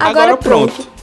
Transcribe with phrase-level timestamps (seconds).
[0.00, 0.72] Agora, Agora pronto.
[0.74, 0.98] pronto.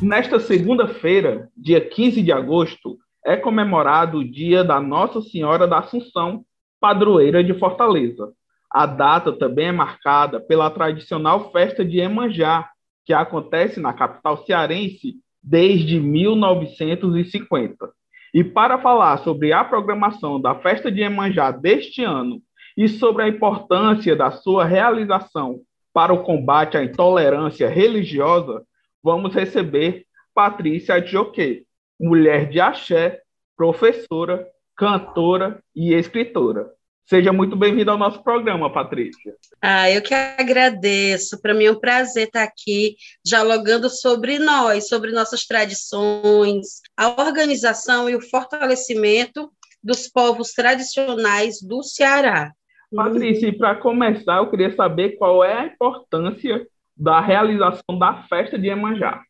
[0.00, 6.44] Nesta segunda-feira, dia 15 de agosto, é comemorado o dia da Nossa Senhora da Assunção,
[6.80, 8.32] padroeira de Fortaleza.
[8.70, 12.70] A data também é marcada pela tradicional festa de Emanjá,
[13.04, 17.90] que acontece na capital cearense desde 1950.
[18.32, 22.40] E para falar sobre a programação da festa de Emanjá deste ano
[22.76, 25.60] e sobre a importância da sua realização
[25.92, 28.62] para o combate à intolerância religiosa,
[29.02, 31.64] vamos receber Patrícia Adjoque,
[31.98, 33.22] mulher de axé,
[33.56, 36.70] professora, cantora e escritora.
[37.08, 39.34] Seja muito bem-vinda ao nosso programa, Patrícia.
[39.62, 41.40] Ah, eu que agradeço.
[41.40, 48.10] Para mim é um prazer estar aqui dialogando sobre nós, sobre nossas tradições, a organização
[48.10, 49.50] e o fortalecimento
[49.82, 52.52] dos povos tradicionais do Ceará.
[52.94, 58.68] Patrícia, para começar, eu queria saber qual é a importância da realização da festa de
[58.68, 59.22] Iemanjá.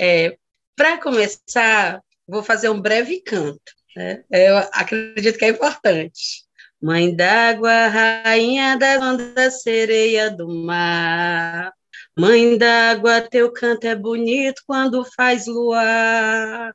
[0.00, 0.36] É,
[0.74, 3.60] para começar, vou fazer um breve canto.
[3.94, 4.24] Né?
[4.30, 6.42] Eu acredito que é importante.
[6.82, 11.72] Mãe d'água, rainha das ondas, sereia do mar.
[12.18, 16.74] Mãe d'água, teu canto é bonito quando faz luar.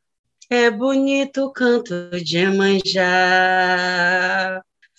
[0.49, 3.03] É bonito o canto de Iemanjá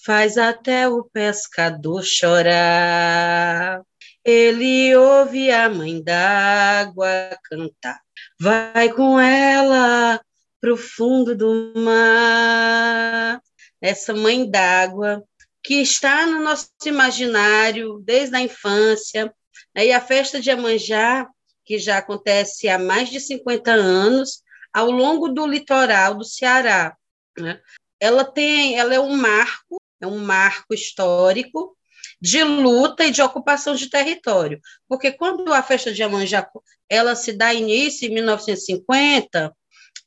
[0.05, 3.83] faz até o pescador chorar.
[4.25, 8.01] Ele ouve a mãe d'água cantar,
[8.39, 10.21] vai com ela
[10.61, 13.41] pro fundo do mar.
[13.81, 15.25] Essa mãe d'água
[15.63, 19.33] que está no nosso imaginário desde a infância,
[19.75, 19.87] né?
[19.87, 21.27] e a festa de Amanjá,
[21.65, 26.97] que já acontece há mais de 50 anos, ao longo do litoral do Ceará.
[27.39, 27.61] Né?
[27.99, 31.77] Ela tem, ela é um marco é um marco histórico
[32.21, 34.61] de luta e de ocupação de território.
[34.89, 36.49] Porque quando a festa de Amanjá
[36.89, 39.55] ela se dá início em 1950,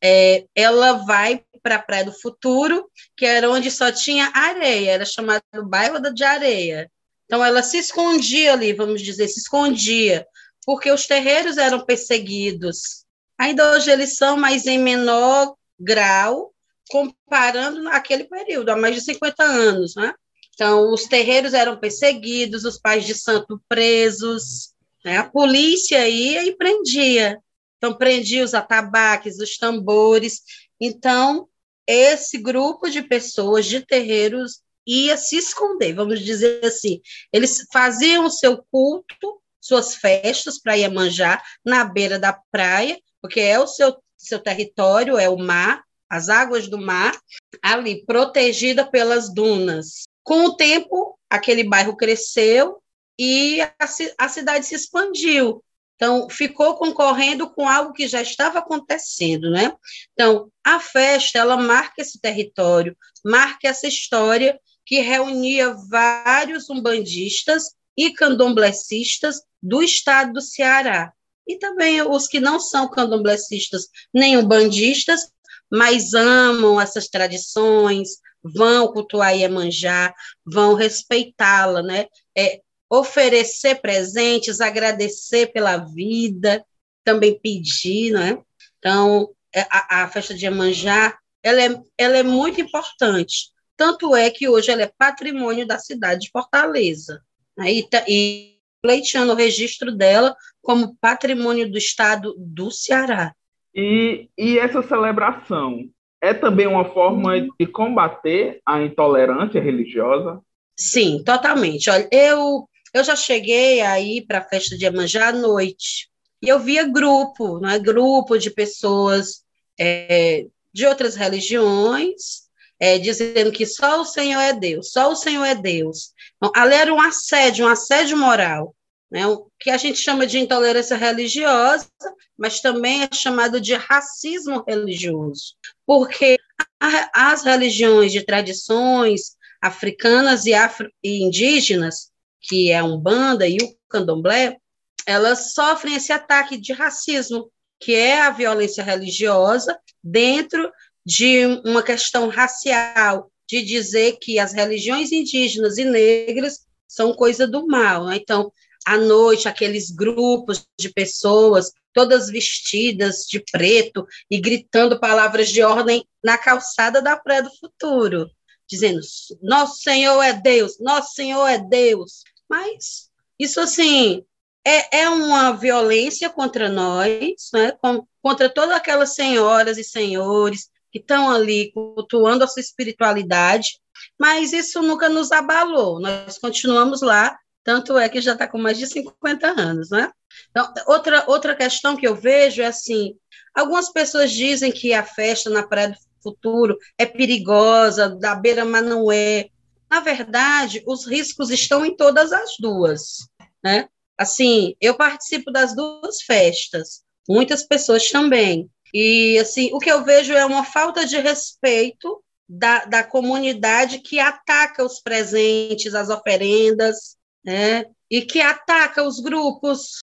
[0.04, 5.06] é, ela vai para a Praia do Futuro, que era onde só tinha areia, era
[5.06, 6.92] chamado bairro de areia.
[7.26, 10.28] Então ela se escondia ali, vamos dizer, se escondia,
[10.66, 13.06] porque os terreiros eram perseguidos.
[13.40, 16.53] Ainda hoje eles são, mas em menor grau,
[16.90, 20.14] comparando naquele período, há mais de 50 anos, né?
[20.54, 24.74] Então, os terreiros eram perseguidos, os pais de santo presos,
[25.04, 25.18] né?
[25.18, 27.40] a polícia ia e prendia.
[27.78, 30.42] Então, prendia os atabaques, os tambores.
[30.80, 31.48] Então,
[31.88, 37.02] esse grupo de pessoas de terreiros ia se esconder, vamos dizer assim.
[37.32, 43.60] Eles faziam o seu culto, suas festas para Iemanjá, na beira da praia, porque é
[43.60, 45.84] o seu, seu território, é o mar,
[46.14, 47.18] as águas do mar,
[47.60, 50.04] ali protegida pelas dunas.
[50.24, 52.78] Com o tempo, aquele bairro cresceu
[53.18, 53.74] e a,
[54.20, 55.64] a cidade se expandiu.
[55.96, 59.74] Então, ficou concorrendo com algo que já estava acontecendo, né?
[60.14, 62.96] Então, a festa, ela marca esse território,
[63.26, 71.12] marca essa história que reunia vários umbandistas e candomblecistas do estado do Ceará.
[71.48, 75.33] E também os que não são candomblecistas nem umbandistas,
[75.74, 80.14] mas amam essas tradições, vão cultuar Iemanjá,
[80.46, 82.06] vão respeitá-la, né?
[82.38, 86.64] É, oferecer presentes, agradecer pela vida,
[87.04, 88.38] também pedir, né?
[88.78, 94.30] Então, é, a, a festa de Iemanjá, ela é, ela é muito importante, tanto é
[94.30, 97.20] que hoje ela é patrimônio da cidade de Fortaleza,
[97.58, 97.74] né?
[97.74, 103.34] e, e pleiteando o registro dela como patrimônio do estado do Ceará.
[103.76, 105.90] E, e essa celebração
[106.22, 107.50] é também uma forma uhum.
[107.60, 110.40] de combater a intolerância religiosa?
[110.78, 111.90] Sim, totalmente.
[111.90, 116.10] Olha, eu, eu já cheguei aí para a festa de Iemanjá à noite
[116.42, 117.80] e eu via grupo, não é?
[117.80, 119.44] grupo de pessoas
[119.80, 122.44] é, de outras religiões,
[122.80, 126.14] é, dizendo que só o Senhor é Deus, só o Senhor é Deus.
[126.38, 128.76] Então, ali era um assédio, um assédio moral
[129.14, 131.88] né, o que a gente chama de intolerância religiosa,
[132.36, 135.54] mas também é chamado de racismo religioso,
[135.86, 136.40] porque
[136.80, 142.10] a, as religiões de tradições africanas e, afro, e indígenas,
[142.42, 144.58] que é a Umbanda e o Candomblé,
[145.06, 150.72] elas sofrem esse ataque de racismo, que é a violência religiosa dentro
[151.06, 157.68] de uma questão racial, de dizer que as religiões indígenas e negras são coisa do
[157.68, 158.06] mal.
[158.06, 158.16] Né?
[158.16, 158.52] Então,
[158.86, 166.06] à noite, aqueles grupos de pessoas, todas vestidas de preto e gritando palavras de ordem
[166.24, 168.30] na calçada da Praia do Futuro,
[168.68, 169.00] dizendo:
[169.42, 172.24] Nosso Senhor é Deus, Nosso Senhor é Deus.
[172.50, 173.10] Mas
[173.40, 174.24] isso, assim,
[174.66, 177.74] é, é uma violência contra nós, né?
[178.22, 183.80] contra todas aquelas senhoras e senhores que estão ali cultuando a sua espiritualidade,
[184.20, 188.78] mas isso nunca nos abalou, nós continuamos lá, tanto é que já está com mais
[188.78, 190.12] de 50 anos, né?
[190.50, 193.16] Então, outra, outra questão que eu vejo é assim,
[193.54, 198.86] algumas pessoas dizem que a festa na Praia do Futuro é perigosa, da beira mas
[198.86, 199.50] não é.
[199.90, 203.28] Na verdade, os riscos estão em todas as duas,
[203.64, 203.88] né?
[204.18, 208.70] Assim, eu participo das duas festas, muitas pessoas também.
[208.94, 214.20] E, assim, o que eu vejo é uma falta de respeito da, da comunidade que
[214.20, 217.86] ataca os presentes, as oferendas, né?
[218.10, 220.00] E que ataca os grupos.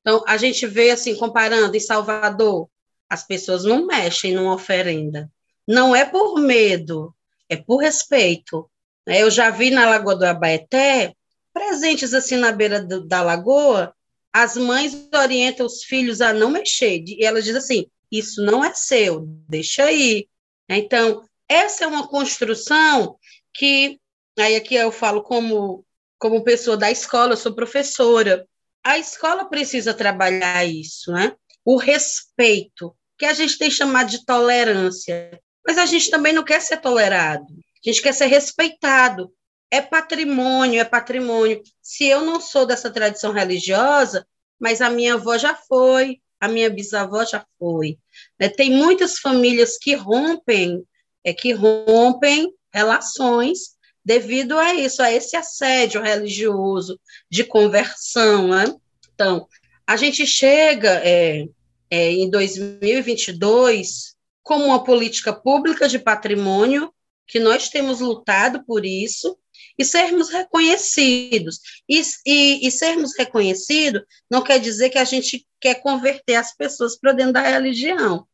[0.00, 2.68] Então, a gente vê, assim, comparando em Salvador,
[3.08, 5.30] as pessoas não mexem numa oferenda.
[5.66, 7.14] Não é por medo,
[7.48, 8.68] é por respeito.
[9.06, 9.22] Né?
[9.22, 11.14] Eu já vi na Lagoa do Abaeté
[11.56, 13.94] presentes assim na beira do, da lagoa,
[14.30, 17.02] as mães orientam os filhos a não mexer.
[17.06, 20.28] E elas dizem assim: isso não é seu, deixa aí.
[20.68, 23.16] Então, essa é uma construção
[23.54, 23.98] que,
[24.38, 25.82] aí aqui eu falo como,
[26.18, 28.46] como pessoa da escola, eu sou professora.
[28.84, 31.34] A escola precisa trabalhar isso, né?
[31.64, 35.40] O respeito, que a gente tem chamado de tolerância.
[35.66, 39.32] Mas a gente também não quer ser tolerado, a gente quer ser respeitado
[39.70, 41.62] é patrimônio, é patrimônio.
[41.82, 44.26] Se eu não sou dessa tradição religiosa,
[44.58, 47.98] mas a minha avó já foi, a minha bisavó já foi.
[48.38, 48.48] Né?
[48.48, 50.82] Tem muitas famílias que rompem,
[51.24, 53.75] é que rompem relações
[54.06, 56.98] devido a isso, a esse assédio religioso
[57.28, 58.46] de conversão.
[58.48, 58.64] Né?
[59.12, 59.48] Então,
[59.84, 61.48] a gente chega é,
[61.90, 64.14] é, em 2022
[64.44, 66.94] com uma política pública de patrimônio
[67.26, 69.36] que nós temos lutado por isso,
[69.76, 71.58] e sermos reconhecidos.
[71.88, 76.96] E, e, e sermos reconhecidos não quer dizer que a gente quer converter as pessoas
[76.96, 78.24] para dentro da religião.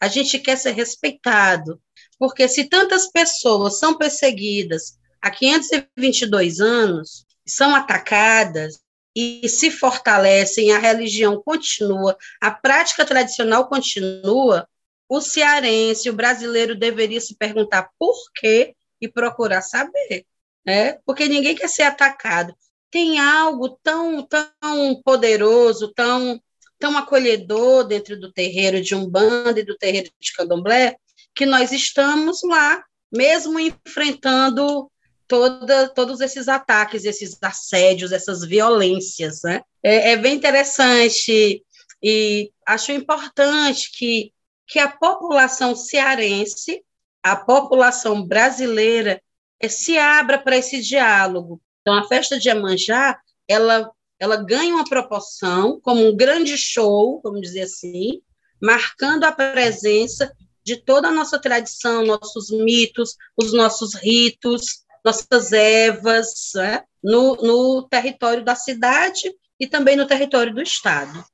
[0.00, 1.78] A gente quer ser respeitado.
[2.18, 8.80] Porque se tantas pessoas são perseguidas há 522 anos, são atacadas
[9.16, 14.68] e se fortalecem, a religião continua, a prática tradicional continua,
[15.08, 20.26] o cearense, o brasileiro deveria se perguntar por quê e procurar saber
[20.68, 20.98] né?
[21.06, 22.54] porque ninguém quer ser atacado.
[22.90, 26.38] Tem algo tão, tão poderoso, tão,
[26.78, 30.96] tão acolhedor dentro do terreiro de Umbanda e do terreiro de Candomblé,
[31.34, 34.90] que nós estamos lá, mesmo enfrentando
[35.28, 39.42] toda, todos esses ataques, esses assédios, essas violências.
[39.44, 39.60] Né?
[39.82, 41.62] É, é bem interessante
[42.02, 44.32] e acho importante que,
[44.66, 46.82] que a população cearense,
[47.22, 49.20] a população brasileira,
[49.68, 51.60] se abra para esse diálogo.
[51.82, 57.40] Então, a festa de Iemanjá, ela, ela ganha uma proporção como um grande show, vamos
[57.40, 58.22] dizer assim,
[58.60, 60.32] marcando a presença
[60.64, 66.82] de toda a nossa tradição, nossos mitos, os nossos ritos, nossas ervas, né?
[67.02, 69.30] no, no território da cidade
[69.60, 71.24] e também no território do Estado.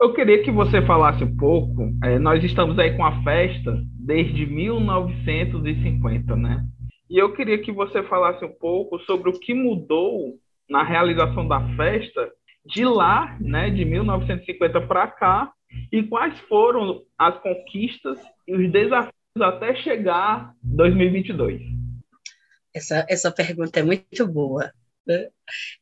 [0.00, 1.92] Eu queria que você falasse um pouco.
[2.02, 6.64] É, nós estamos aí com a festa desde 1950, né?
[7.08, 10.34] E eu queria que você falasse um pouco sobre o que mudou
[10.68, 12.30] na realização da festa
[12.64, 15.52] de lá, né, de 1950 para cá,
[15.90, 21.81] e quais foram as conquistas e os desafios até chegar 2022.
[22.74, 24.72] Essa, essa pergunta é muito boa.
[25.06, 25.28] Né?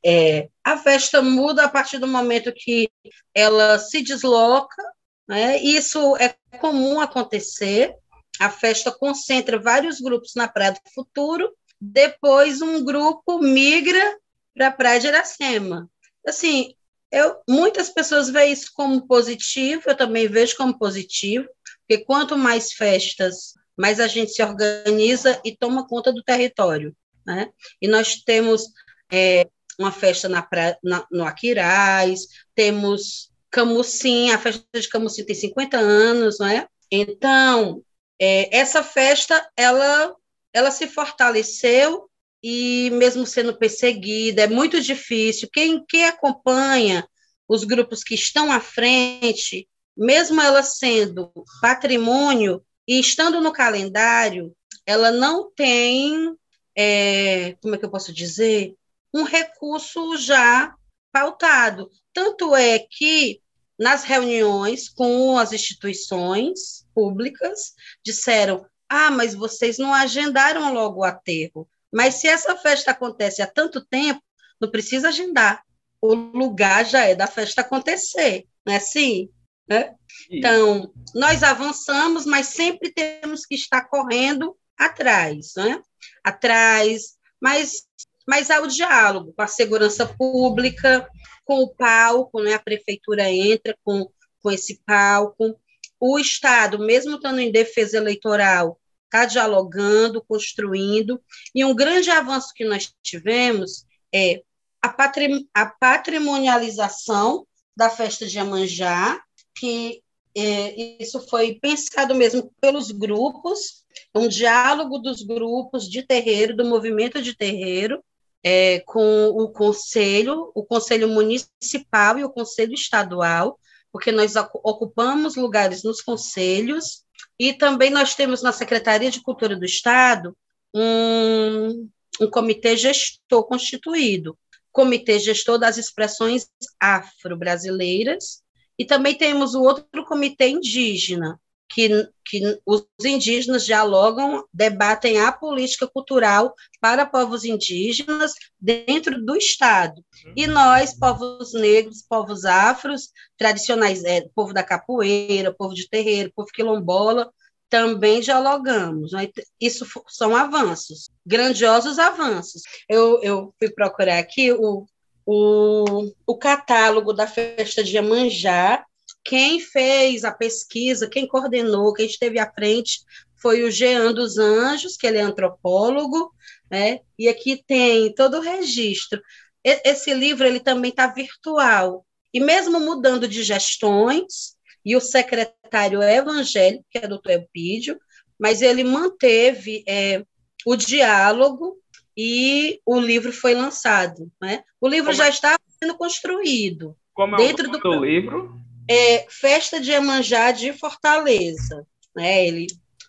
[0.04, 2.90] É, a festa muda a partir do momento que
[3.34, 4.82] ela se desloca,
[5.28, 5.58] né?
[5.58, 7.94] isso é comum acontecer,
[8.40, 14.18] a festa concentra vários grupos na Praia do Futuro, depois um grupo migra
[14.54, 15.88] para a Praia de Iracema.
[16.26, 16.74] Assim,
[17.10, 21.48] eu, muitas pessoas veem isso como positivo, eu também vejo como positivo,
[21.80, 26.94] porque quanto mais festas, mais a gente se organiza e toma conta do território.
[27.26, 27.50] Né?
[27.80, 28.66] E nós temos
[29.10, 35.34] é, uma festa na praia, na, no Aquiraz, temos Camusim, a festa de Camusim tem
[35.34, 36.68] 50 anos, não é?
[36.90, 37.82] Então,
[38.20, 40.14] é, essa festa, ela,
[40.52, 42.06] ela se fortaleceu
[42.42, 45.48] e mesmo sendo perseguida, é muito difícil.
[45.50, 47.08] Quem, quem acompanha
[47.48, 51.32] os grupos que estão à frente, mesmo ela sendo
[51.62, 54.52] patrimônio e estando no calendário,
[54.84, 56.36] ela não tem,
[56.76, 58.74] é, como é que eu posso dizer,
[59.14, 60.74] um recurso já
[61.12, 61.88] pautado.
[62.12, 63.40] Tanto é que
[63.78, 71.68] nas reuniões com as instituições públicas, disseram Ah, mas vocês não agendaram logo o aterro.
[71.92, 74.20] Mas se essa festa acontece há tanto tempo,
[74.60, 75.62] não precisa agendar.
[76.00, 79.30] O lugar já é da festa acontecer, não é assim?
[79.70, 79.94] Né?
[80.28, 85.80] Então, nós avançamos, mas sempre temos que estar correndo atrás, né?
[86.24, 87.84] Atrás, mas,
[88.26, 91.08] mas há o diálogo com a segurança pública,
[91.44, 92.54] com o palco, né?
[92.54, 94.10] A prefeitura entra com,
[94.42, 95.56] com esse palco.
[96.00, 101.22] O Estado, mesmo estando em defesa eleitoral, está dialogando, construindo.
[101.54, 104.42] E um grande avanço que nós tivemos é
[104.82, 107.46] a, patrim a patrimonialização
[107.76, 109.22] da festa de Amanjá,
[109.60, 110.02] que
[110.34, 117.20] é, isso foi pensado mesmo pelos grupos, um diálogo dos grupos de terreiro, do movimento
[117.20, 118.02] de terreiro,
[118.42, 123.58] é, com o conselho, o conselho municipal e o conselho estadual,
[123.92, 127.04] porque nós ocupamos lugares nos conselhos,
[127.38, 130.34] e também nós temos na Secretaria de Cultura do Estado
[130.74, 131.86] um,
[132.18, 134.38] um comitê gestor constituído,
[134.72, 136.48] comitê gestor das expressões
[136.78, 138.42] afro-brasileiras,
[138.80, 145.86] e também temos o outro comitê indígena, que, que os indígenas dialogam, debatem a política
[145.86, 150.02] cultural para povos indígenas dentro do Estado.
[150.34, 156.48] E nós, povos negros, povos afros, tradicionais, é, povo da capoeira, povo de terreiro, povo
[156.48, 157.30] quilombola,
[157.68, 159.12] também dialogamos.
[159.12, 159.28] Né?
[159.60, 162.62] Isso são avanços, grandiosos avanços.
[162.88, 164.86] Eu, eu fui procurar aqui o,
[165.32, 168.84] o, o catálogo da festa de Iemanjá.
[169.22, 172.98] Quem fez a pesquisa, quem coordenou, quem esteve à frente
[173.40, 176.32] foi o Jean dos Anjos, que ele é antropólogo,
[176.68, 176.98] né?
[177.16, 179.22] e aqui tem todo o registro.
[179.62, 186.84] Esse livro ele também está virtual, e mesmo mudando de gestões, e o secretário evangélico,
[186.90, 188.00] que é o doutor Elpídio,
[188.36, 190.24] mas ele manteve é,
[190.66, 191.78] o diálogo
[192.16, 194.30] e o livro foi lançado.
[194.40, 194.62] Né?
[194.80, 195.30] O livro Como já é?
[195.30, 196.96] está sendo construído.
[197.14, 198.60] Como dentro é o do, do livro?
[198.88, 201.86] É Festa de Emanjá de Fortaleza.
[202.14, 202.46] Né?
[202.46, 202.66] Ele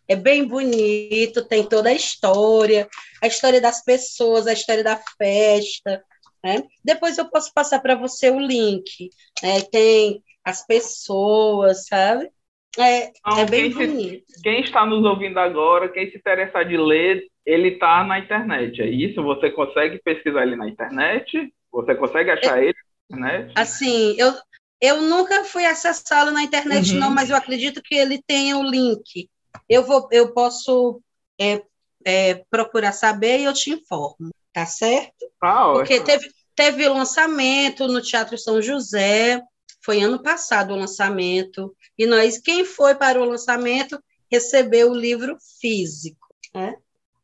[0.08, 2.88] é bem bonito, tem toda a história,
[3.22, 6.03] a história das pessoas, a história da festa.
[6.43, 6.63] Né?
[6.84, 9.10] Depois eu posso passar para você o link.
[9.41, 9.62] Né?
[9.62, 12.29] Tem as pessoas, sabe?
[12.77, 14.23] É, então, é bem quem bonito.
[14.27, 18.81] Se, quem está nos ouvindo agora, quem se interessar de ler, ele está na internet,
[18.81, 19.21] é isso?
[19.23, 21.53] Você consegue pesquisar ele na internet?
[21.71, 22.77] Você consegue achar é, ele
[23.09, 23.53] na internet?
[23.55, 24.33] Assim, eu,
[24.79, 26.99] eu nunca fui acessá-lo na internet, uhum.
[26.99, 29.29] não, mas eu acredito que ele tenha o link.
[29.67, 31.01] Eu, vou, eu posso
[31.39, 31.61] é,
[32.05, 35.25] é, procurar saber e eu te informo, tá certo?
[35.41, 39.41] Ah, Porque teve, teve lançamento no Teatro São José,
[39.83, 45.38] foi ano passado o lançamento, e nós, quem foi para o lançamento, recebeu o livro
[45.59, 46.27] físico.
[46.53, 46.75] Né?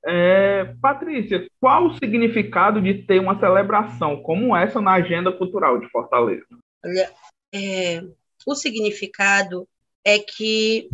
[0.06, 5.90] É, Patrícia, qual o significado de ter uma celebração como essa na agenda cultural de
[5.90, 6.46] Fortaleza?
[6.84, 7.12] Olha,
[7.54, 8.02] é,
[8.46, 9.68] o significado
[10.06, 10.90] é que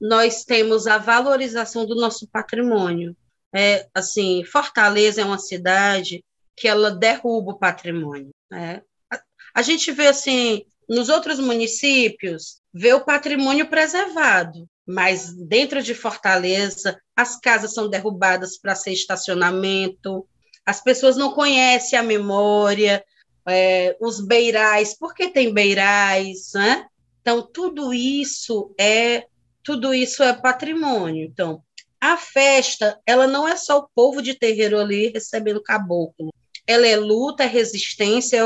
[0.00, 3.16] nós temos a valorização do nosso patrimônio.
[3.52, 6.24] É, assim, Fortaleza é uma cidade
[6.56, 8.30] que ela derruba o patrimônio.
[8.50, 8.82] Né?
[9.12, 9.20] A,
[9.56, 16.98] a gente vê assim nos outros municípios, vê o patrimônio preservado, mas dentro de Fortaleza,
[17.16, 20.26] as casas são derrubadas para ser estacionamento,
[20.66, 23.04] as pessoas não conhecem a memória,
[23.46, 26.86] é, os beirais, por que tem beirais, né?
[27.20, 29.26] Então, tudo isso é
[29.62, 31.24] tudo isso é patrimônio.
[31.24, 31.62] Então,
[31.98, 36.30] a festa, ela não é só o povo de terreiro ali recebendo caboclo.
[36.66, 38.44] Ela é luta, é resistência, é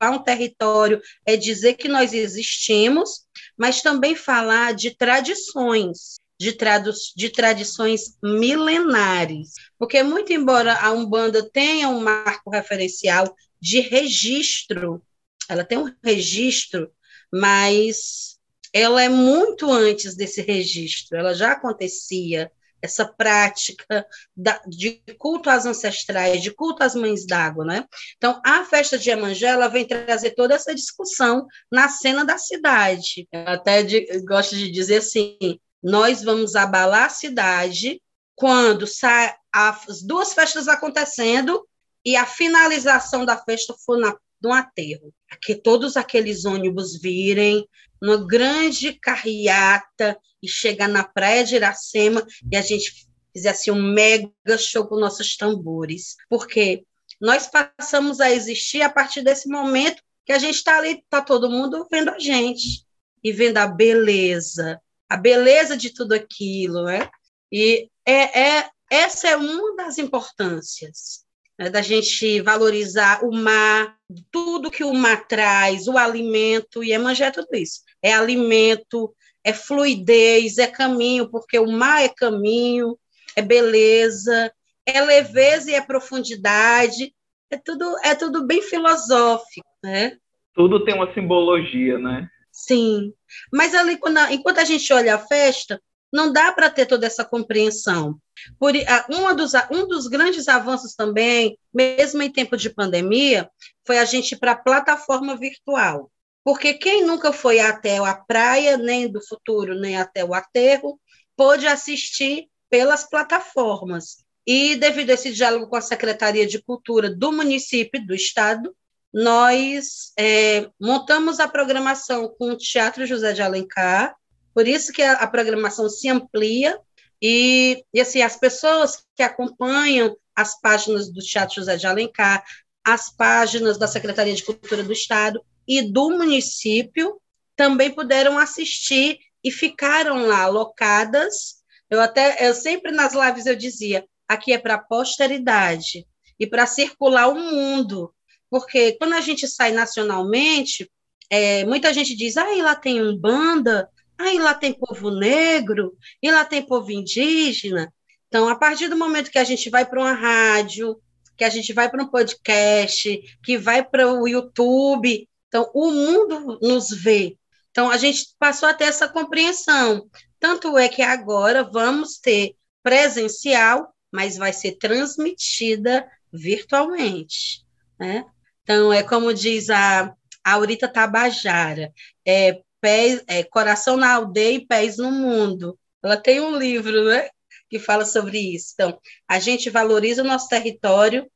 [0.00, 3.26] ocupar um território, é dizer que nós existimos,
[3.56, 9.50] mas também falar de tradições, de, tradu de tradições milenares.
[9.78, 15.02] Porque, muito embora a Umbanda tenha um marco referencial de registro,
[15.48, 16.90] ela tem um registro,
[17.30, 18.38] mas
[18.72, 22.50] ela é muito antes desse registro, ela já acontecia
[22.82, 24.06] essa prática
[24.36, 27.84] da, de culto às ancestrais, de culto às mães d'água, né?
[28.16, 33.28] Então, a festa de Iemanjá, vem trazer toda essa discussão na cena da cidade.
[33.32, 35.36] Eu até de, gosto de dizer assim,
[35.82, 38.00] nós vamos abalar a cidade
[38.34, 41.66] quando sai as duas festas acontecendo
[42.04, 45.12] e a finalização da festa for na, no aterro.
[45.42, 47.66] Que todos aqueles ônibus virem,
[48.02, 54.58] uma grande carreata, e chegar na praia de Iracema e a gente fizesse um mega
[54.58, 56.16] show com nossos tambores.
[56.28, 56.84] Porque
[57.20, 61.50] nós passamos a existir a partir desse momento que a gente está ali, está todo
[61.50, 62.84] mundo vendo a gente
[63.22, 67.08] e vendo a beleza, a beleza de tudo aquilo, né?
[67.52, 71.24] E é, é, essa é uma das importâncias
[71.60, 73.94] né, da gente valorizar o mar,
[74.30, 77.82] tudo que o mar traz, o alimento, e Emanjá é tudo isso.
[78.02, 82.98] É alimento, é fluidez, é caminho, porque o mar é caminho,
[83.36, 84.52] é beleza,
[84.86, 87.14] é leveza e é profundidade,
[87.50, 90.16] é tudo, é tudo bem filosófico, né?
[90.54, 92.28] Tudo tem uma simbologia, né?
[92.52, 93.12] Sim.
[93.52, 95.80] Mas ali, quando, enquanto a gente olha a festa,
[96.12, 98.18] não dá para ter toda essa compreensão.
[98.58, 103.48] Por, um, dos, um dos grandes avanços também, mesmo em tempo de pandemia,
[103.86, 106.10] foi a gente ir para a plataforma virtual.
[106.50, 111.00] Porque quem nunca foi até a praia, nem do futuro, nem até o aterro,
[111.36, 114.24] pôde assistir pelas plataformas.
[114.44, 118.74] E devido a esse diálogo com a Secretaria de Cultura do município e do estado,
[119.14, 124.16] nós é, montamos a programação com o Teatro José de Alencar,
[124.52, 126.76] por isso que a, a programação se amplia
[127.22, 132.42] e, e assim, as pessoas que acompanham as páginas do Teatro José de Alencar,
[132.84, 135.40] as páginas da Secretaria de Cultura do Estado
[135.70, 137.22] e do município
[137.54, 141.62] também puderam assistir e ficaram lá alocadas.
[141.88, 146.04] Eu até, eu sempre nas lives eu dizia, aqui é para a posteridade
[146.40, 148.12] e para circular o mundo,
[148.50, 150.90] porque quando a gente sai nacionalmente,
[151.30, 156.32] é, muita gente diz, ah, lá tem um banda, ah, lá tem povo negro, e
[156.32, 157.92] lá tem povo indígena.
[158.26, 161.00] Então, a partir do momento que a gente vai para uma rádio,
[161.36, 166.58] que a gente vai para um podcast, que vai para o YouTube, então o mundo
[166.62, 167.36] nos vê.
[167.72, 170.08] Então, a gente passou a ter essa compreensão.
[170.38, 177.64] Tanto é que agora vamos ter presencial, mas vai ser transmitida virtualmente.
[177.98, 178.24] Né?
[178.62, 180.14] Então, é como diz a
[180.44, 181.92] Aurita Tabajara,
[182.24, 185.78] é, pés, é, Coração na Aldeia e Pés no Mundo.
[186.02, 187.28] Ela tem um livro né,
[187.68, 188.72] que fala sobre isso.
[188.74, 191.30] Então, a gente valoriza o nosso território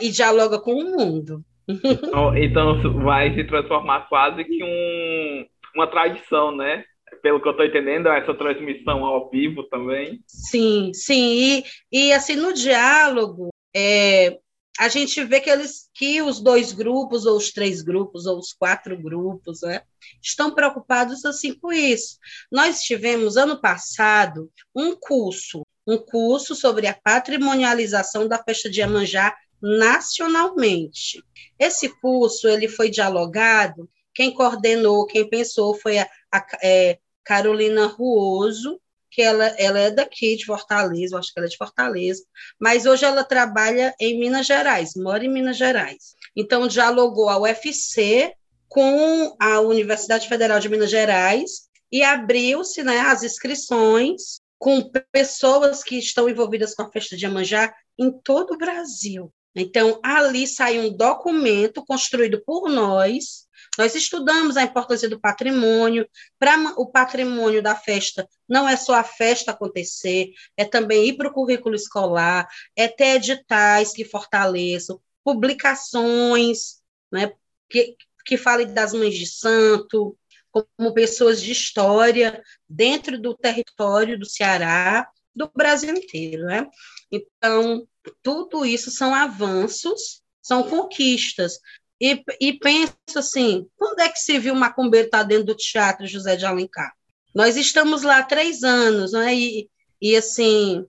[0.00, 1.44] e dialoga com o mundo.
[1.68, 6.84] Então, então vai se transformar quase que um, uma tradição, né?
[7.22, 10.20] Pelo que eu estou entendendo, essa transmissão ao vivo também.
[10.26, 11.62] Sim, sim.
[11.92, 14.38] E, e assim, no diálogo, é,
[14.78, 18.52] a gente vê que, eles, que os dois grupos, ou os três grupos, ou os
[18.52, 19.82] quatro grupos, né,
[20.22, 22.18] estão preocupados assim com isso.
[22.50, 29.34] Nós tivemos, ano passado, um curso, um curso sobre a patrimonialização da festa de Iemanjá
[29.60, 31.22] nacionalmente.
[31.58, 38.80] Esse curso ele foi dialogado, quem coordenou, quem pensou foi a, a é, Carolina Ruoso,
[39.10, 42.24] que ela, ela é daqui de Fortaleza, acho que ela é de Fortaleza,
[42.58, 46.14] mas hoje ela trabalha em Minas Gerais, mora em Minas Gerais.
[46.36, 48.34] Então, dialogou a UFC
[48.68, 55.96] com a Universidade Federal de Minas Gerais e abriu-se né, as inscrições com pessoas que
[55.98, 59.32] estão envolvidas com a festa de Amanjá em todo o Brasil.
[59.54, 66.08] Então, ali sai um documento construído por nós, nós estudamos a importância do patrimônio.
[66.38, 71.28] Para o patrimônio da festa, não é só a festa acontecer, é também ir para
[71.28, 76.78] o currículo escolar, é ter editais que fortaleçam, publicações
[77.10, 77.32] né,
[77.68, 80.16] que, que falem das mães de santo,
[80.50, 86.44] como pessoas de história dentro do território do Ceará, do Brasil inteiro.
[86.44, 86.66] Né?
[87.10, 87.86] Então,
[88.22, 91.58] tudo isso são avanços, são conquistas.
[92.00, 96.06] E, e penso assim, quando é que se viu macumbeiro estar tá dentro do Teatro
[96.06, 96.92] José de Alencar?
[97.34, 99.34] Nós estamos lá há três anos, né?
[99.34, 99.68] E,
[100.00, 100.86] e assim,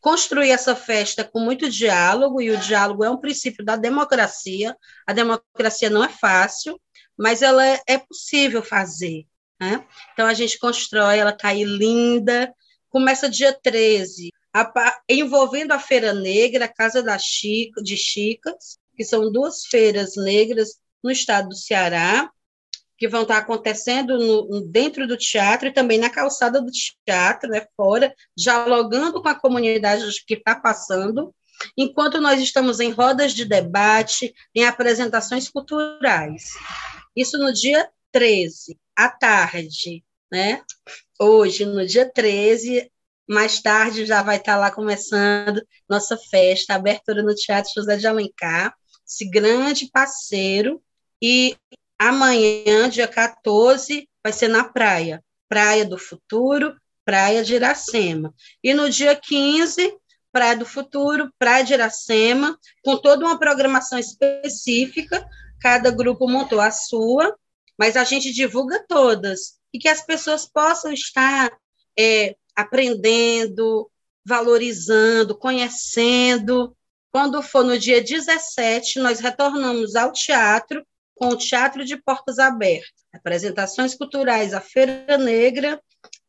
[0.00, 4.76] construir essa festa com muito diálogo, e o diálogo é um princípio da democracia.
[5.06, 6.80] A democracia não é fácil,
[7.16, 9.26] mas ela é, é possível fazer.
[9.60, 9.86] Né?
[10.12, 12.52] Então, a gente constrói, ela está aí linda.
[12.92, 19.02] Começa dia 13, a, envolvendo a Feira Negra, a Casa da Chica, de Chicas, que
[19.02, 22.30] são duas feiras negras no estado do Ceará,
[22.98, 26.70] que vão estar acontecendo no, dentro do teatro e também na calçada do
[27.06, 31.34] teatro, né, fora, dialogando com a comunidade que está passando,
[31.74, 36.50] enquanto nós estamos em rodas de debate, em apresentações culturais.
[37.16, 40.62] Isso no dia 13, à tarde, né?
[41.20, 42.90] Hoje, no dia 13,
[43.28, 48.74] mais tarde já vai estar lá começando nossa festa, abertura no Teatro José de Alencar,
[49.06, 50.82] esse grande parceiro.
[51.20, 51.54] E
[51.98, 58.34] amanhã, dia 14, vai ser na praia, Praia do Futuro, Praia de Iracema.
[58.64, 59.94] E no dia 15,
[60.32, 65.28] Praia do Futuro, Praia de Iracema, com toda uma programação específica,
[65.60, 67.36] cada grupo montou a sua,
[67.78, 71.50] mas a gente divulga todas, e que as pessoas possam estar
[71.98, 73.90] é, aprendendo,
[74.24, 76.76] valorizando, conhecendo.
[77.10, 82.90] Quando for no dia 17, nós retornamos ao teatro com o Teatro de Portas Abertas,
[83.12, 85.80] apresentações culturais, a Feira Negra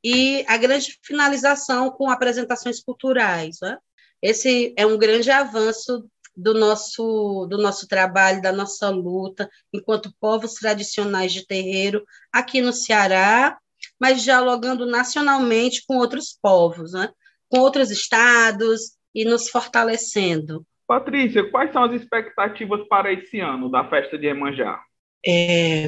[0.04, 3.58] e a grande finalização com apresentações culturais.
[3.62, 3.78] Né?
[4.22, 10.56] Esse é um grande avanço do nosso, do nosso trabalho, da nossa luta, enquanto povos
[10.56, 13.58] tradicionais de terreiro aqui no Ceará,
[14.00, 17.10] mas dialogando nacionalmente com outros povos, né?
[17.50, 20.66] com outros estados e nos fortalecendo.
[20.88, 24.80] Patrícia, quais são as expectativas para esse ano da festa de Emanjá?
[25.26, 25.88] É,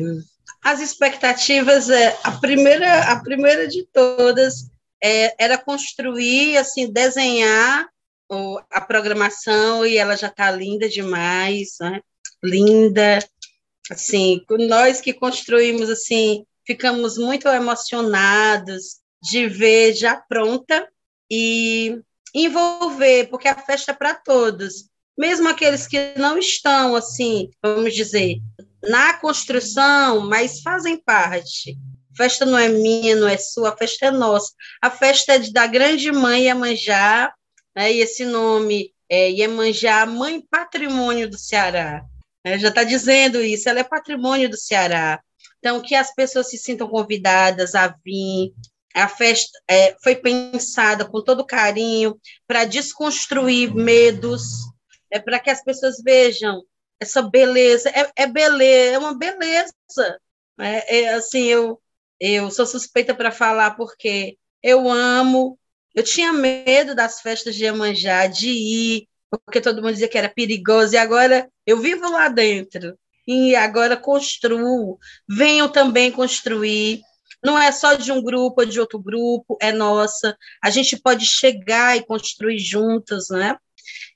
[0.63, 4.69] as expectativas, é, a primeira, a primeira de todas
[5.03, 7.88] é, era construir, assim, desenhar
[8.29, 12.01] o, a programação e ela já está linda demais, né?
[12.43, 13.19] linda,
[13.89, 20.88] assim, nós que construímos, assim, ficamos muito emocionados de ver já pronta
[21.29, 21.99] e
[22.33, 28.38] envolver, porque a festa é para todos, mesmo aqueles que não estão, assim, vamos dizer,
[28.83, 31.77] na construção, mas fazem parte.
[32.13, 34.53] A festa não é minha, não é sua, a festa é nossa.
[34.81, 37.33] A festa é da grande mãe Iemanjá,
[37.75, 42.05] né, e esse nome é Iemanjá, mãe patrimônio do Ceará.
[42.43, 45.19] É, já está dizendo isso, ela é patrimônio do Ceará.
[45.59, 48.53] Então, que as pessoas se sintam convidadas a vir.
[48.93, 54.43] A festa é, foi pensada com todo carinho para desconstruir medos,
[55.11, 56.63] é para que as pessoas vejam
[56.99, 57.89] essa beleza.
[57.89, 59.73] É, é beleza, é uma beleza.
[60.59, 61.81] É, é assim, eu,
[62.19, 65.59] eu sou suspeita para falar porque eu amo
[65.95, 70.29] eu tinha medo das festas de Iemanjá, de ir, porque todo mundo dizia que era
[70.29, 72.97] perigoso, e agora eu vivo lá dentro.
[73.27, 74.99] E agora construo.
[75.27, 77.01] Venham também construir.
[77.43, 80.38] Não é só de um grupo ou de outro grupo, é nossa.
[80.62, 83.58] A gente pode chegar e construir juntas, né?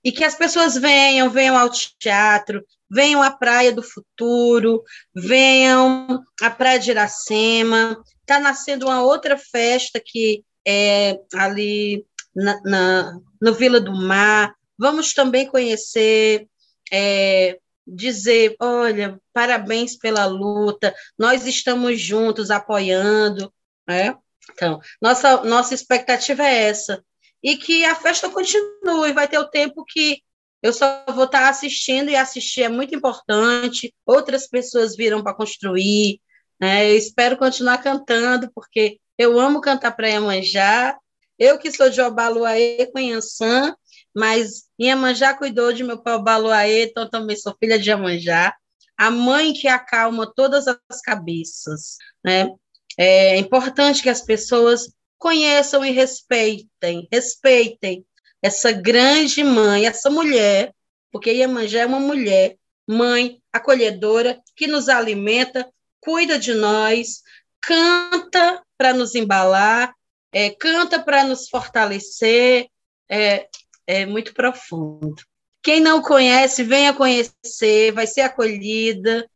[0.03, 4.83] E que as pessoas venham, venham ao teatro, venham à Praia do Futuro,
[5.15, 8.01] venham à Praia de Iracema.
[8.21, 14.53] Está nascendo uma outra festa que é, ali na, na, no Vila do Mar.
[14.77, 16.47] Vamos também conhecer,
[16.91, 23.51] é, dizer, olha, parabéns pela luta, nós estamos juntos apoiando,
[23.87, 24.15] né?
[24.51, 27.03] Então, nossa, nossa expectativa é essa.
[27.41, 30.21] E que a festa continue, vai ter o tempo que
[30.61, 36.19] eu só vou estar assistindo, e assistir é muito importante, outras pessoas viram para construir,
[36.59, 36.91] né?
[36.91, 40.97] Eu espero continuar cantando, porque eu amo cantar para Iemanjá.
[41.37, 43.75] Eu que sou de Obaluaê Yansan,
[44.15, 48.55] mas Iemanjá cuidou de meu pai Obaluaê, então também sou filha de Iemanjá.
[48.97, 52.49] A mãe que acalma todas as cabeças, né?
[52.97, 58.05] É importante que as pessoas conheçam e respeitem, respeitem
[58.41, 60.73] essa grande mãe, essa mulher,
[61.11, 62.55] porque Iemanjá é uma mulher,
[62.87, 67.21] mãe, acolhedora, que nos alimenta, cuida de nós,
[67.61, 69.93] canta para nos embalar,
[70.33, 72.67] é, canta para nos fortalecer,
[73.11, 73.45] é,
[73.85, 75.17] é muito profundo.
[75.61, 79.29] Quem não conhece, venha conhecer, vai ser acolhida.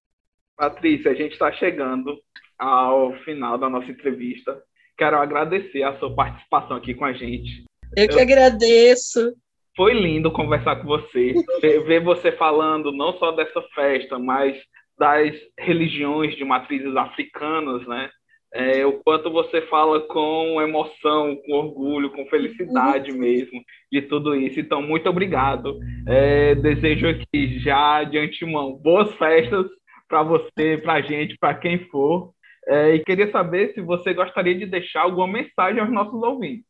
[0.55, 2.17] Patrícia, a gente está chegando
[2.57, 4.63] ao final da nossa entrevista.
[4.97, 7.65] Quero agradecer a sua participação aqui com a gente.
[7.97, 8.21] Eu que Eu...
[8.21, 9.33] agradeço.
[9.75, 14.55] Foi lindo conversar com você, ver você falando não só dessa festa, mas
[14.97, 18.09] das religiões de matrizes africanas, né?
[18.53, 23.17] É, o quanto você fala com emoção, com orgulho, com felicidade uhum.
[23.17, 23.59] mesmo
[23.91, 24.59] de tudo isso.
[24.59, 25.79] Então, muito obrigado.
[26.07, 29.65] É, desejo aqui já de antemão boas festas
[30.07, 32.31] para você, para a gente, para quem for.
[32.67, 36.65] É, e queria saber se você gostaria de deixar alguma mensagem aos nossos ouvintes.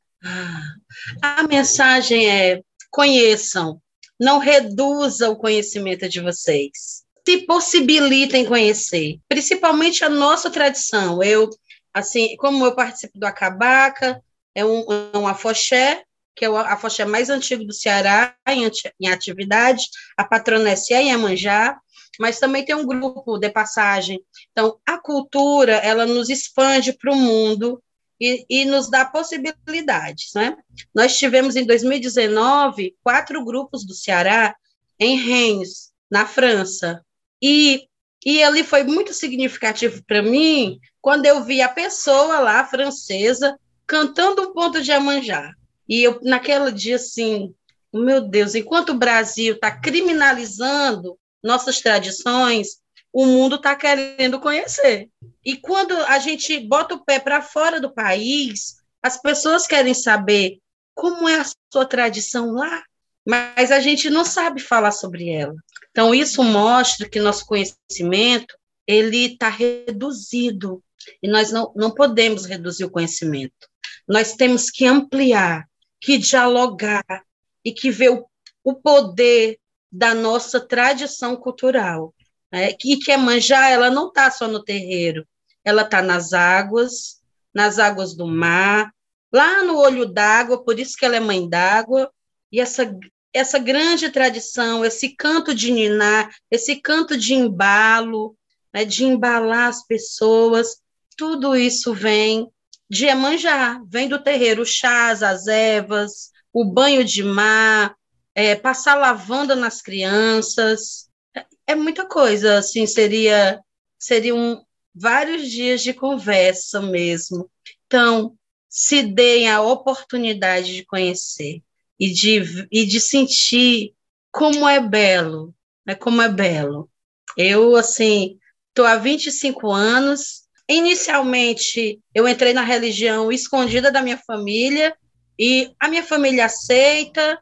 [1.22, 3.78] A mensagem é: conheçam,
[4.17, 11.24] não reduza o conhecimento de vocês se possibilitem conhecer, principalmente a nossa tradição.
[11.24, 11.50] Eu,
[11.93, 14.21] assim, como eu participo do Acabaca,
[14.56, 16.03] é um, é um afoxé,
[16.36, 21.77] que é o afoxé mais antigo do Ceará em, em atividade, a patrona é Iemanjá,
[22.19, 24.19] mas também tem um grupo de passagem.
[24.51, 27.82] Então, a cultura, ela nos expande para o mundo
[28.19, 30.56] e, e, nos dá possibilidades, né?
[30.93, 34.56] Nós tivemos, em 2019, quatro grupos do Ceará
[34.99, 37.03] em Reims, na França,
[37.41, 37.88] e,
[38.23, 44.41] e ali foi muito significativo para mim quando eu vi a pessoa lá, francesa, cantando
[44.41, 45.53] um ponto de Amanjá.
[45.87, 47.53] E eu, naquele dia, assim,
[47.93, 52.77] meu Deus, enquanto o Brasil está criminalizando nossas tradições,
[53.11, 55.09] o mundo está querendo conhecer.
[55.43, 60.59] E quando a gente bota o pé para fora do país, as pessoas querem saber
[60.95, 62.81] como é a sua tradição lá,
[63.27, 65.55] mas a gente não sabe falar sobre ela.
[65.91, 68.55] Então, isso mostra que nosso conhecimento
[68.87, 70.81] ele está reduzido,
[71.21, 73.67] e nós não, não podemos reduzir o conhecimento.
[74.07, 75.67] Nós temos que ampliar,
[75.99, 77.23] que dialogar
[77.63, 78.25] e que ver o,
[78.63, 79.59] o poder
[79.91, 82.13] da nossa tradição cultural.
[82.51, 82.75] Né?
[82.83, 85.25] E que a manjá, ela não está só no terreiro,
[85.63, 87.21] ela está nas águas,
[87.53, 88.91] nas águas do mar,
[89.31, 92.11] lá no olho d'água, por isso que ela é mãe d'água,
[92.51, 92.95] e essa,
[93.33, 98.35] essa grande tradição, esse canto de niná, esse canto de embalo,
[98.73, 100.77] né, de embalar as pessoas,
[101.15, 102.47] tudo isso vem
[102.89, 107.95] de Emanjá, vem do terreiro, chás, as ervas, o banho de mar,
[108.36, 113.60] é, passar lavanda nas crianças, é, é muita coisa, assim, seria,
[113.97, 117.49] seriam vários dias de conversa mesmo.
[117.88, 118.38] Então,
[118.69, 121.62] se deem a oportunidade de conhecer
[121.99, 123.93] e de, e de sentir
[124.32, 125.54] como é belo,
[125.86, 126.89] né, como é belo.
[127.38, 134.95] Eu, assim, estou há 25 anos, inicialmente eu entrei na religião escondida da minha família,
[135.38, 137.39] e a minha família aceita,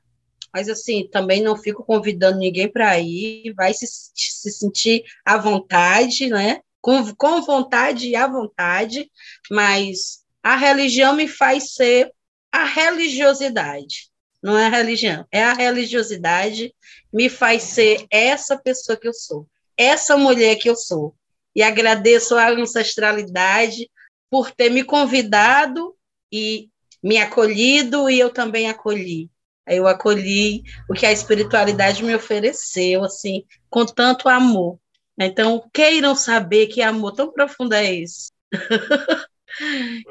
[0.53, 6.27] mas assim, também não fico convidando ninguém para ir, vai se, se sentir à vontade,
[6.27, 6.61] né?
[6.81, 9.09] Com, com vontade e à vontade,
[9.49, 12.11] mas a religião me faz ser
[12.51, 14.09] a religiosidade.
[14.41, 16.73] Não é a religião, é a religiosidade
[17.13, 21.15] me faz ser essa pessoa que eu sou, essa mulher que eu sou.
[21.55, 23.89] E agradeço a ancestralidade
[24.29, 25.95] por ter me convidado
[26.31, 26.69] e
[27.03, 29.29] me acolhido, e eu também acolhi.
[29.67, 34.79] Eu acolhi o que a espiritualidade me ofereceu, assim, com tanto amor.
[35.19, 38.31] Então, queiram saber que amor tão profundo é esse.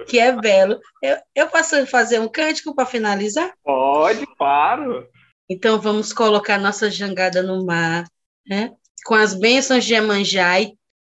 [0.07, 0.79] que é belo.
[1.03, 3.53] Eu, eu posso fazer um cântico para finalizar?
[3.65, 5.09] Pode, claro.
[5.49, 8.05] Então vamos colocar nossa jangada no mar,
[8.47, 8.73] né?
[9.05, 10.55] com as bênçãos de Emanjá,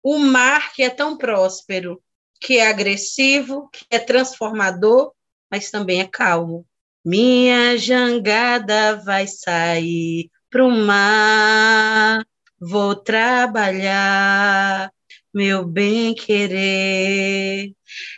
[0.02, 2.02] o mar que é tão próspero,
[2.40, 5.12] que é agressivo, que é transformador,
[5.50, 6.66] mas também é calmo.
[7.04, 12.24] Minha jangada vai sair para o mar,
[12.58, 14.92] vou trabalhar
[15.32, 17.72] meu bem querer.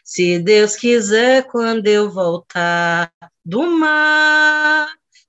[0.05, 3.13] Se Deus quiser, quando eu voltar
[3.45, 4.89] do mar,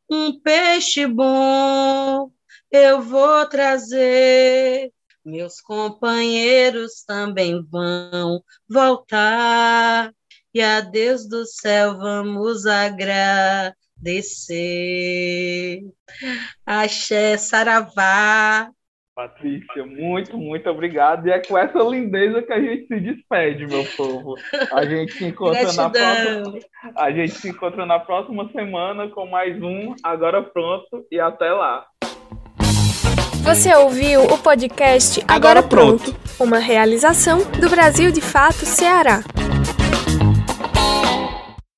[0.09, 2.31] um peixe bom
[2.73, 4.91] eu vou trazer.
[5.25, 10.13] Meus companheiros também vão voltar.
[10.53, 13.73] E a Deus do céu vamos agradecer.
[16.65, 18.69] Axé, Saravá.
[19.15, 21.27] Patrícia, muito, muito obrigado.
[21.27, 24.35] E é com essa lindeza que a gente se despede, meu povo.
[24.71, 26.59] A gente se encontra na próxima.
[26.95, 31.85] A gente se encontra na próxima semana com mais um Agora Pronto e até lá.
[33.43, 36.03] Você ouviu o podcast Agora, Agora pronto.
[36.03, 39.21] pronto, uma realização do Brasil de Fato Ceará.